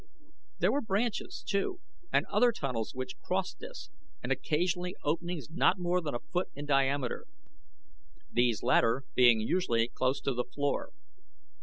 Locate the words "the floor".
10.33-10.89